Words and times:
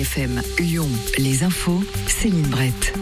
FM. 0.00 0.40
Lyon. 0.58 0.88
Les 1.18 1.42
infos. 1.42 1.84
Céline 2.06 2.46
Brett. 2.48 2.94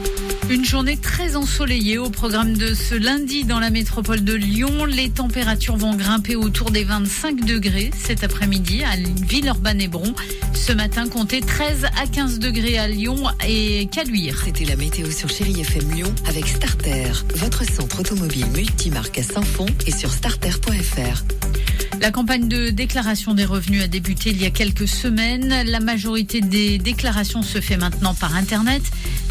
Une 0.50 0.64
journée 0.64 0.96
très 0.96 1.36
ensoleillée 1.36 1.98
au 1.98 2.10
programme 2.10 2.56
de 2.56 2.74
ce 2.74 2.94
lundi 2.94 3.44
dans 3.44 3.60
la 3.60 3.70
métropole 3.70 4.24
de 4.24 4.32
Lyon. 4.32 4.84
Les 4.84 5.10
températures 5.10 5.76
vont 5.76 5.94
grimper 5.94 6.34
autour 6.34 6.70
des 6.70 6.84
25 6.84 7.44
degrés 7.44 7.90
cet 7.94 8.24
après-midi 8.24 8.82
à 8.82 8.96
Villeurbanne-Hébron. 8.96 10.14
Ce 10.54 10.72
matin, 10.72 11.08
comptez 11.08 11.40
13 11.40 11.84
à 12.02 12.06
15 12.06 12.40
degrés 12.40 12.78
à 12.78 12.88
Lyon 12.88 13.24
et 13.46 13.86
Caluire. 13.92 14.42
C'était 14.44 14.64
la 14.64 14.76
météo 14.76 15.10
sur 15.10 15.28
Chérie 15.28 15.60
FM 15.60 15.90
Lyon 15.92 16.14
avec 16.26 16.48
Starter. 16.48 17.12
Votre 17.36 17.64
centre 17.64 18.00
automobile 18.00 18.46
multimarque 18.54 19.18
à 19.18 19.22
Saint-Fond 19.22 19.66
et 19.86 19.92
sur 19.92 20.10
starter.fr. 20.10 21.47
La 22.00 22.12
campagne 22.12 22.46
de 22.46 22.70
déclaration 22.70 23.34
des 23.34 23.44
revenus 23.44 23.82
a 23.82 23.88
débuté 23.88 24.30
il 24.30 24.40
y 24.40 24.46
a 24.46 24.50
quelques 24.50 24.86
semaines. 24.86 25.52
La 25.66 25.80
majorité 25.80 26.40
des 26.40 26.78
déclarations 26.78 27.42
se 27.42 27.60
fait 27.60 27.76
maintenant 27.76 28.14
par 28.14 28.36
Internet. 28.36 28.82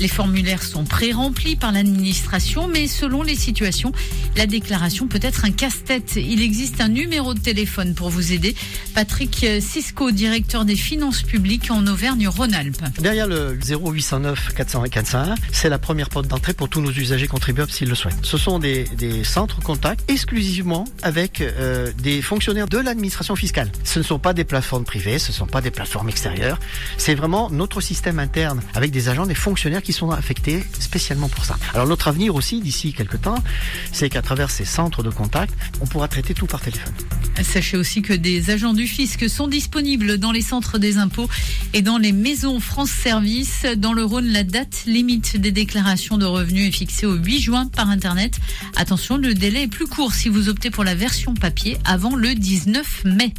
Les 0.02 0.10
formulaires 0.10 0.62
sont 0.62 0.84
pré-remplis 0.84 1.56
par 1.56 1.72
l'administration, 1.72 2.68
mais 2.68 2.88
selon 2.88 3.24
les 3.24 3.36
situations, 3.36 3.94
la 4.36 4.46
déclaration 4.46 5.08
peut 5.08 5.20
être 5.22 5.46
un 5.46 5.52
casse-tête. 5.52 6.18
Il 6.18 6.42
existe 6.42 6.82
un 6.82 6.90
numéro 6.90 7.34
de 7.34 7.40
téléphone 7.40 7.96
pour 7.96 8.10
vous 8.10 8.34
aider. 8.34 8.54
Patrick 8.94 9.46
Cisco, 9.62 10.12
directeur 10.12 10.66
des 10.66 10.76
finances 10.76 11.24
publiques 11.24 11.72
en 11.72 11.88
Auvergne-Rhône-Alpes. 11.88 12.84
Derrière 13.00 13.28
le 13.28 13.58
0809 13.58 14.54
401 14.54 14.90
401, 14.90 15.36
c'est 15.54 15.70
la 15.70 15.80
première 15.80 16.10
porte 16.10 16.28
d'entrée 16.28 16.54
pour 16.54 16.68
tous 16.68 16.82
nos 16.82 16.92
usagers 16.92 17.28
contribuables 17.28 17.72
s'ils 17.72 17.90
le 17.90 17.96
souhaitent. 17.96 18.20
Ce 18.24 18.38
sont 18.38 18.60
des, 18.60 18.84
des 18.98 19.24
centres 19.24 19.62
contacts 19.62 20.04
exclusivement 20.10 20.86
avec 21.02 21.42
euh, 21.42 21.92
des 22.04 22.22
fonctionnaires 22.22 22.57
de 22.66 22.80
l'administration 22.80 23.36
fiscale. 23.36 23.72
Ce 23.84 24.00
ne 24.00 24.04
sont 24.04 24.18
pas 24.18 24.34
des 24.34 24.44
plateformes 24.44 24.84
privées, 24.84 25.20
ce 25.20 25.32
ne 25.32 25.36
sont 25.36 25.46
pas 25.46 25.62
des 25.62 25.70
plateformes 25.70 26.10
extérieures. 26.10 26.60
C'est 26.98 27.14
vraiment 27.14 27.52
notre 27.52 27.82
système 27.82 28.18
interne 28.18 28.62
avec 28.74 28.90
des 28.90 29.10
agents, 29.10 29.28
des 29.28 29.36
fonctionnaires 29.36 29.84
qui 29.84 29.94
sont 29.94 30.10
affectés 30.10 30.66
spécialement 30.80 31.30
pour 31.30 31.46
ça. 31.46 31.58
Alors 31.76 31.86
notre 31.88 32.08
avenir 32.08 32.34
aussi, 32.34 32.62
d'ici 32.62 32.94
quelques 32.94 33.22
temps, 33.22 33.44
c'est 33.92 34.10
qu'à 34.10 34.24
travers 34.24 34.50
ces 34.50 34.66
centres 34.66 35.04
de 35.04 35.12
contact, 35.12 35.54
on 35.82 35.86
pourra 35.86 36.08
traiter 36.08 36.34
tout 36.34 36.48
par 36.48 36.62
téléphone. 36.62 36.94
Sachez 37.44 37.78
aussi 37.78 38.02
que 38.02 38.14
des 38.14 38.50
agents 38.50 38.74
du 38.74 38.88
fisc 38.88 39.30
sont 39.30 39.48
disponibles 39.48 40.18
dans 40.18 40.32
les 40.32 40.42
centres 40.42 40.78
des 40.78 40.98
impôts 40.98 41.30
et 41.74 41.82
dans 41.82 41.98
les 41.98 42.12
maisons 42.12 42.60
France 42.60 42.90
Service. 42.90 43.66
Dans 43.78 43.94
le 43.94 44.04
Rhône, 44.04 44.28
la 44.28 44.44
date 44.44 44.84
limite 44.86 45.38
des 45.38 45.52
déclarations 45.52 46.18
de 46.18 46.26
revenus 46.26 46.70
est 46.70 46.72
fixée 46.72 47.06
au 47.06 47.14
8 47.14 47.40
juin 47.40 47.66
par 47.68 47.90
Internet. 47.90 48.40
Attention, 48.76 49.18
le 49.18 49.34
délai 49.34 49.64
est 49.64 49.68
plus 49.68 49.88
court 49.88 50.14
si 50.14 50.30
vous 50.30 50.50
optez 50.50 50.72
pour 50.72 50.84
la 50.84 50.96
version 50.96 51.34
papier 51.34 51.78
avant 51.86 52.16
le 52.16 52.34
19 52.34 53.04
mai. 53.06 53.34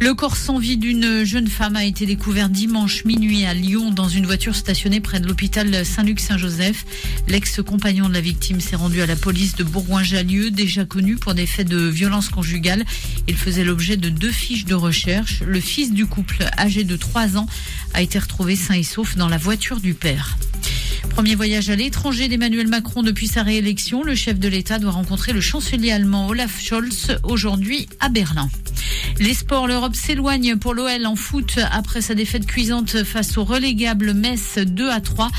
Le 0.00 0.14
corps 0.14 0.36
sans 0.36 0.58
vie 0.58 0.76
d'une 0.76 1.24
jeune 1.24 1.46
femme 1.46 1.76
a 1.76 1.84
été 1.84 2.06
découvert 2.06 2.48
dimanche 2.48 3.04
minuit 3.04 3.44
à 3.44 3.54
Lyon 3.54 3.90
dans 3.90 4.08
une 4.08 4.26
voiture 4.26 4.56
stationnée 4.56 5.00
près 5.00 5.20
de 5.20 5.26
l'hôpital 5.26 5.84
Saint-Luc-Saint-Joseph. 5.84 6.84
L'ex-compagnon 7.28 8.08
de 8.08 8.14
la 8.14 8.20
victime 8.20 8.60
s'est 8.60 8.76
rendu 8.76 9.00
à 9.02 9.06
la 9.06 9.16
police 9.16 9.54
de 9.54 9.64
Bourgoin-Jallieu, 9.64 10.50
déjà 10.50 10.84
connu 10.84 11.16
pour 11.16 11.34
des 11.34 11.46
faits 11.46 11.68
de 11.68 11.86
violence 11.86 12.28
conjugale. 12.28 12.84
Il 13.28 13.36
faisait 13.36 13.64
l'objet 13.64 13.96
de 13.96 14.08
deux 14.08 14.32
fiches 14.32 14.64
de 14.64 14.74
recherche. 14.74 15.42
Le 15.46 15.60
fils 15.60 15.92
du 15.92 16.06
couple, 16.06 16.44
âgé 16.58 16.84
de 16.84 16.96
3 16.96 17.36
ans, 17.36 17.46
a 17.94 18.02
été 18.02 18.18
retrouvé 18.18 18.56
sain 18.56 18.74
et 18.74 18.82
sauf 18.82 19.16
dans 19.16 19.28
la 19.28 19.38
voiture 19.38 19.80
du 19.80 19.94
père. 19.94 20.36
Premier 21.10 21.34
voyage 21.34 21.70
à 21.70 21.76
l'étranger 21.76 22.28
d'Emmanuel 22.28 22.68
Macron 22.68 23.02
depuis 23.02 23.28
sa 23.28 23.42
réélection. 23.42 24.02
Le 24.02 24.14
chef 24.14 24.38
de 24.38 24.48
l'État 24.48 24.78
doit 24.78 24.92
rencontrer 24.92 25.32
le 25.32 25.40
chancelier 25.40 25.90
allemand 25.90 26.28
Olaf 26.28 26.60
Scholz 26.60 27.18
aujourd'hui 27.22 27.88
à 28.00 28.08
Berlin. 28.08 28.48
Les 29.18 29.34
sports, 29.34 29.66
l'Europe 29.66 29.94
s'éloigne 29.94 30.56
pour 30.56 30.74
l'OL 30.74 31.06
en 31.06 31.16
foot 31.16 31.58
après 31.70 32.00
sa 32.00 32.14
défaite 32.14 32.46
cuisante 32.46 33.04
face 33.04 33.36
au 33.36 33.44
relégable 33.44 34.14
Metz 34.14 34.58
2 34.58 34.90
à 34.90 35.00
3. 35.00 35.30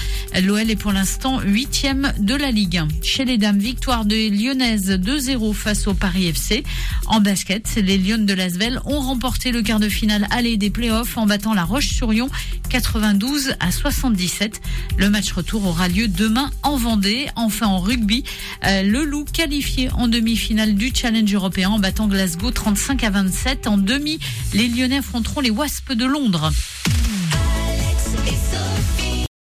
L'OL 0.42 0.70
est 0.70 0.76
pour 0.76 0.92
l'instant 0.92 1.42
huitième 1.42 2.14
de 2.20 2.36
la 2.36 2.52
Ligue 2.52 2.78
1. 2.78 2.88
Chez 3.02 3.26
les 3.26 3.38
dames, 3.38 3.58
victoire 3.58 4.06
des 4.06 4.30
Lyonnaises 4.30 4.92
2-0 4.92 5.54
face 5.54 5.88
au 5.88 5.94
Paris 5.94 6.28
FC. 6.28 6.64
En 7.08 7.20
basket, 7.20 7.76
les 7.76 7.98
Lyonnes 7.98 8.26
de 8.26 8.34
Lasvel 8.34 8.80
ont 8.86 9.02
remporté 9.02 9.52
le 9.52 9.62
quart 9.62 9.80
de 9.80 9.90
finale 9.90 10.28
aller 10.30 10.58
des 10.58 10.70
playoffs 10.70 11.18
en 11.18 11.26
battant 11.26 11.54
la 11.54 11.64
Roche-sur-Yon 11.64 12.30
92 12.74 13.54
à 13.60 13.72
77. 13.72 14.60
Le 14.98 15.08
match 15.08 15.32
retour 15.32 15.68
aura 15.68 15.88
lieu 15.88 16.08
demain 16.08 16.50
en 16.64 16.76
Vendée. 16.76 17.28
Enfin 17.36 17.68
en 17.68 17.78
rugby, 17.78 18.24
euh, 18.66 18.82
le 18.82 19.04
Loup 19.04 19.26
qualifié 19.32 19.92
en 19.92 20.08
demi-finale 20.08 20.74
du 20.74 20.92
Challenge 20.92 21.32
européen 21.32 21.70
en 21.70 21.78
battant 21.78 22.08
Glasgow 22.08 22.50
35 22.50 23.04
à 23.04 23.12
27. 23.12 23.68
En 23.68 23.78
demi, 23.78 24.18
les 24.56 24.68
Lyonnais 24.68 24.98
affronteront 24.98 25.42
les 25.42 25.52
Wasps 25.52 25.96
de 25.96 26.06
Londres. 26.06 26.52